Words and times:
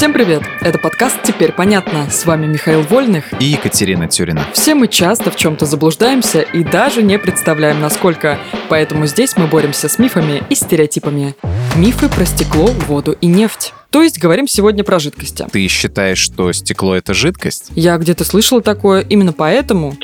Всем 0.00 0.14
привет! 0.14 0.42
Это 0.62 0.78
подкаст 0.78 1.22
«Теперь 1.24 1.52
понятно». 1.52 2.08
С 2.08 2.24
вами 2.24 2.46
Михаил 2.46 2.80
Вольных 2.80 3.38
и 3.38 3.44
Екатерина 3.44 4.08
Тюрина. 4.08 4.46
Все 4.54 4.74
мы 4.74 4.88
часто 4.88 5.30
в 5.30 5.36
чем-то 5.36 5.66
заблуждаемся 5.66 6.40
и 6.40 6.64
даже 6.64 7.02
не 7.02 7.18
представляем, 7.18 7.82
насколько. 7.82 8.38
Поэтому 8.70 9.04
здесь 9.04 9.36
мы 9.36 9.46
боремся 9.46 9.90
с 9.90 9.98
мифами 9.98 10.42
и 10.48 10.54
стереотипами. 10.54 11.34
Мифы 11.76 12.08
про 12.08 12.24
стекло, 12.24 12.68
воду 12.88 13.14
и 13.20 13.26
нефть. 13.26 13.74
То 13.90 14.02
есть 14.02 14.18
говорим 14.18 14.48
сегодня 14.48 14.84
про 14.84 14.98
жидкости. 14.98 15.44
Ты 15.52 15.68
считаешь, 15.68 16.16
что 16.16 16.50
стекло 16.52 16.96
это 16.96 17.12
жидкость? 17.12 17.70
Я 17.74 17.98
где-то 17.98 18.24
слышала 18.24 18.62
такое, 18.62 19.02
именно 19.02 19.34
поэтому... 19.34 19.98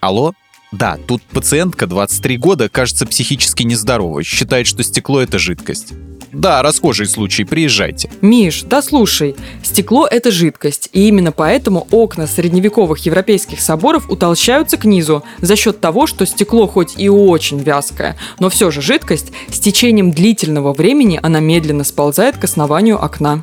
Алло? 0.00 0.32
Да, 0.72 0.98
тут 1.06 1.22
пациентка 1.22 1.86
23 1.86 2.38
года, 2.38 2.68
кажется 2.68 3.06
психически 3.06 3.62
нездоровой, 3.62 4.24
считает, 4.24 4.66
что 4.66 4.82
стекло 4.82 5.20
это 5.20 5.38
жидкость. 5.38 5.92
Да, 6.32 6.62
расхожий 6.62 7.06
случай, 7.06 7.44
приезжайте. 7.44 8.10
Миш, 8.20 8.62
да 8.62 8.82
слушай, 8.82 9.34
стекло– 9.62 10.06
это 10.10 10.30
жидкость, 10.30 10.88
и 10.92 11.08
именно 11.08 11.32
поэтому 11.32 11.86
окна 11.90 12.26
средневековых 12.26 12.98
европейских 13.04 13.60
соборов 13.60 14.08
утолщаются 14.08 14.76
к 14.76 14.84
низу 14.84 15.24
за 15.40 15.56
счет 15.56 15.80
того, 15.80 16.06
что 16.06 16.26
стекло 16.26 16.66
хоть 16.66 16.98
и 16.98 17.08
очень 17.08 17.58
вязкое, 17.58 18.16
но 18.38 18.48
все 18.48 18.70
же 18.70 18.80
жидкость, 18.80 19.32
с 19.48 19.58
течением 19.58 20.12
длительного 20.12 20.72
времени 20.72 21.18
она 21.22 21.40
медленно 21.40 21.84
сползает 21.84 22.36
к 22.36 22.44
основанию 22.44 23.02
окна. 23.02 23.42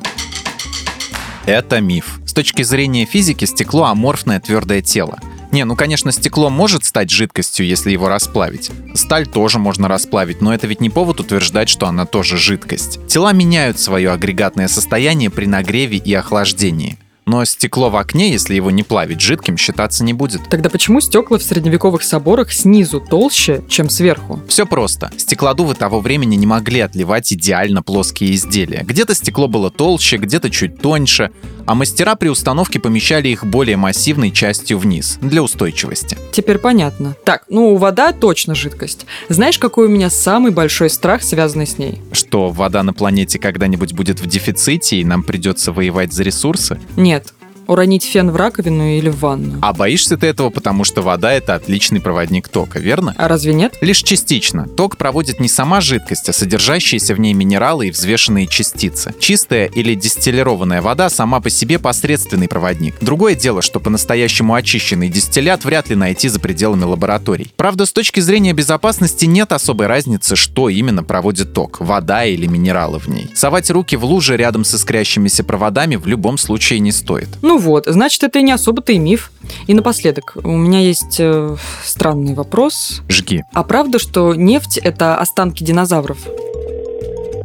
Это 1.46 1.80
миф. 1.80 2.20
С 2.26 2.32
точки 2.32 2.62
зрения 2.62 3.04
физики 3.06 3.44
стекло– 3.44 3.84
аморфное 3.86 4.40
твердое 4.40 4.82
тело. 4.82 5.18
Не, 5.52 5.64
ну 5.64 5.76
конечно, 5.76 6.12
стекло 6.12 6.50
может 6.50 6.84
стать 6.84 7.10
жидкостью, 7.10 7.66
если 7.66 7.90
его 7.90 8.08
расплавить. 8.08 8.70
Сталь 8.94 9.26
тоже 9.26 9.58
можно 9.58 9.88
расплавить, 9.88 10.40
но 10.40 10.52
это 10.52 10.66
ведь 10.66 10.80
не 10.80 10.90
повод 10.90 11.20
утверждать, 11.20 11.68
что 11.68 11.86
она 11.86 12.04
тоже 12.06 12.36
жидкость. 12.36 13.06
Тела 13.06 13.32
меняют 13.32 13.78
свое 13.78 14.10
агрегатное 14.10 14.68
состояние 14.68 15.30
при 15.30 15.46
нагреве 15.46 15.98
и 15.98 16.12
охлаждении. 16.14 16.98
Но 17.28 17.44
стекло 17.44 17.90
в 17.90 17.96
окне, 17.96 18.32
если 18.32 18.54
его 18.54 18.70
не 18.70 18.82
плавить 18.82 19.20
жидким, 19.20 19.58
считаться 19.58 20.02
не 20.02 20.14
будет. 20.14 20.48
Тогда 20.48 20.70
почему 20.70 21.02
стекла 21.02 21.36
в 21.36 21.42
средневековых 21.42 22.02
соборах 22.02 22.50
снизу 22.50 23.02
толще, 23.02 23.62
чем 23.68 23.90
сверху? 23.90 24.40
Все 24.48 24.64
просто. 24.64 25.10
Стеклодувы 25.18 25.74
того 25.74 26.00
времени 26.00 26.36
не 26.36 26.46
могли 26.46 26.80
отливать 26.80 27.30
идеально 27.30 27.82
плоские 27.82 28.34
изделия. 28.34 28.82
Где-то 28.82 29.14
стекло 29.14 29.46
было 29.46 29.70
толще, 29.70 30.16
где-то 30.16 30.48
чуть 30.48 30.80
тоньше, 30.80 31.30
а 31.68 31.74
мастера 31.74 32.16
при 32.16 32.28
установке 32.28 32.80
помещали 32.80 33.28
их 33.28 33.44
более 33.44 33.76
массивной 33.76 34.30
частью 34.30 34.78
вниз, 34.78 35.18
для 35.20 35.42
устойчивости. 35.42 36.16
Теперь 36.32 36.56
понятно. 36.56 37.14
Так, 37.24 37.44
ну 37.50 37.76
вода 37.76 38.12
точно 38.12 38.54
жидкость. 38.54 39.04
Знаешь, 39.28 39.58
какой 39.58 39.86
у 39.86 39.90
меня 39.90 40.08
самый 40.08 40.50
большой 40.50 40.88
страх, 40.88 41.22
связанный 41.22 41.66
с 41.66 41.76
ней? 41.76 42.00
Что 42.12 42.48
вода 42.48 42.82
на 42.82 42.94
планете 42.94 43.38
когда-нибудь 43.38 43.92
будет 43.92 44.18
в 44.18 44.26
дефиците 44.26 44.96
и 44.96 45.04
нам 45.04 45.22
придется 45.22 45.70
воевать 45.70 46.14
за 46.14 46.22
ресурсы? 46.22 46.80
Нет, 46.96 47.34
уронить 47.68 48.04
фен 48.04 48.30
в 48.30 48.36
раковину 48.36 48.88
или 48.88 49.10
в 49.10 49.20
ванну. 49.20 49.58
А 49.62 49.72
боишься 49.72 50.16
ты 50.16 50.26
этого, 50.26 50.50
потому 50.50 50.84
что 50.84 51.02
вода— 51.02 51.32
это 51.34 51.54
отличный 51.54 52.00
проводник 52.00 52.48
тока, 52.48 52.80
верно? 52.80 53.14
А 53.16 53.28
разве 53.28 53.52
нет? 53.52 53.76
Лишь 53.80 54.02
частично. 54.02 54.66
Ток 54.66 54.96
проводит 54.96 55.38
не 55.38 55.48
сама 55.48 55.80
жидкость, 55.80 56.28
а 56.28 56.32
содержащиеся 56.32 57.14
в 57.14 57.20
ней 57.20 57.34
минералы 57.34 57.88
и 57.88 57.90
взвешенные 57.90 58.46
частицы. 58.46 59.14
Чистая 59.20 59.66
или 59.66 59.94
дистиллированная 59.94 60.80
вода 60.82 61.10
сама 61.10 61.40
по 61.40 61.50
себе 61.50 61.78
посредственный 61.78 62.48
проводник. 62.48 62.96
Другое 63.00 63.34
дело, 63.34 63.60
что 63.60 63.80
по-настоящему 63.80 64.54
очищенный 64.54 65.10
дистиллят 65.10 65.64
вряд 65.64 65.90
ли 65.90 65.96
найти 65.96 66.28
за 66.28 66.40
пределами 66.40 66.84
лабораторий. 66.84 67.52
Правда, 67.56 67.84
с 67.84 67.92
точки 67.92 68.20
зрения 68.20 68.54
безопасности 68.54 69.26
нет 69.26 69.52
особой 69.52 69.88
разницы, 69.88 70.36
что 70.36 70.70
именно 70.70 71.04
проводит 71.04 71.52
ток— 71.52 71.80
вода 71.80 72.24
или 72.24 72.46
минералы 72.46 72.98
в 72.98 73.08
ней. 73.08 73.30
Совать 73.34 73.70
руки 73.70 73.96
в 73.96 74.04
луже 74.04 74.36
рядом 74.36 74.64
с 74.64 74.74
искрящимися 74.74 75.44
проводами 75.44 75.96
в 75.96 76.06
любом 76.06 76.38
случае 76.38 76.80
не 76.80 76.92
стоит. 76.92 77.28
Ну 77.42 77.57
вот, 77.58 77.84
значит, 77.86 78.22
это 78.22 78.38
и 78.38 78.42
не 78.42 78.52
особо-то 78.52 78.92
и 78.92 78.98
миф. 78.98 79.30
И 79.66 79.74
напоследок, 79.74 80.36
у 80.42 80.56
меня 80.56 80.80
есть 80.80 81.16
э, 81.18 81.56
странный 81.84 82.34
вопрос. 82.34 83.02
Жги. 83.08 83.44
А 83.52 83.62
правда, 83.62 83.98
что 83.98 84.34
нефть– 84.34 84.78
это 84.82 85.16
останки 85.16 85.64
динозавров? 85.64 86.18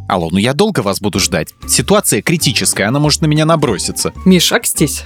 Алло, 0.08 0.28
ну 0.30 0.38
я 0.38 0.52
долго 0.52 0.80
вас 0.80 1.00
буду 1.00 1.18
ждать. 1.18 1.48
Ситуация 1.66 2.20
критическая, 2.22 2.84
она 2.84 3.00
может 3.00 3.22
на 3.22 3.26
меня 3.26 3.46
наброситься. 3.46 4.12
Миш, 4.24 4.52
акстись. 4.52 5.02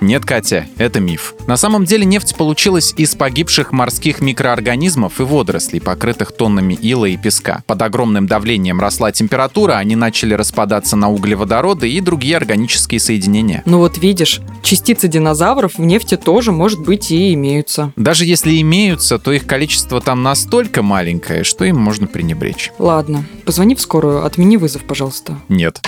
Нет, 0.00 0.24
Катя, 0.24 0.66
это 0.78 0.98
миф. 1.00 1.34
На 1.46 1.56
самом 1.56 1.84
деле 1.84 2.04
нефть 2.04 2.34
получилась 2.36 2.94
из 2.96 3.14
погибших 3.14 3.72
морских 3.72 4.20
микроорганизмов 4.20 5.20
и 5.20 5.24
водорослей, 5.24 5.80
покрытых 5.80 6.32
тоннами 6.32 6.74
ила 6.74 7.04
и 7.04 7.16
песка. 7.16 7.62
Под 7.66 7.82
огромным 7.82 8.26
давлением 8.26 8.80
росла 8.80 9.12
температура, 9.12 9.74
они 9.74 9.96
начали 9.96 10.34
распадаться 10.34 10.96
на 10.96 11.10
углеводороды 11.10 11.90
и 11.90 12.00
другие 12.00 12.36
органические 12.36 12.98
соединения. 12.98 13.62
Ну 13.66 13.78
вот 13.78 13.98
видишь, 13.98 14.40
частицы 14.62 15.08
динозавров 15.08 15.74
в 15.74 15.82
нефти 15.82 16.16
тоже, 16.16 16.50
может 16.52 16.80
быть, 16.80 17.10
и 17.10 17.34
имеются. 17.34 17.92
Даже 17.96 18.24
если 18.24 18.60
имеются, 18.60 19.18
то 19.18 19.32
их 19.32 19.46
количество 19.46 20.00
там 20.00 20.22
настолько 20.22 20.82
маленькое, 20.82 21.44
что 21.44 21.64
им 21.64 21.78
можно 21.78 22.06
пренебречь. 22.06 22.72
Ладно, 22.78 23.24
позвони 23.44 23.74
в 23.74 23.80
скорую, 23.80 24.24
отмени 24.24 24.56
вызов, 24.56 24.84
пожалуйста. 24.84 25.38
Нет. 25.48 25.80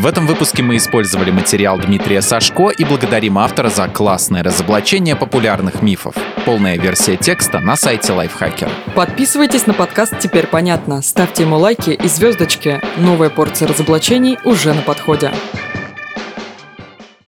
В 0.00 0.06
этом 0.06 0.26
выпуске 0.26 0.62
мы 0.62 0.78
использовали 0.78 1.30
материал 1.30 1.78
Дмитрия 1.78 2.22
Сашко 2.22 2.70
и 2.70 2.86
благодарим 2.86 3.36
автора 3.36 3.68
за 3.68 3.86
классное 3.86 4.42
разоблачение 4.42 5.14
популярных 5.14 5.82
мифов. 5.82 6.14
Полная 6.46 6.78
версия 6.78 7.18
текста 7.18 7.60
на 7.60 7.76
сайте 7.76 8.14
Лайфхакер. 8.14 8.70
Подписывайтесь 8.94 9.66
на 9.66 9.74
подкаст 9.74 10.18
«Теперь 10.18 10.46
понятно», 10.46 11.02
ставьте 11.02 11.42
ему 11.42 11.58
лайки 11.58 11.90
и 11.90 12.08
звездочки. 12.08 12.80
Новая 12.96 13.28
порция 13.28 13.68
разоблачений 13.68 14.38
уже 14.42 14.72
на 14.72 14.80
подходе. 14.80 15.32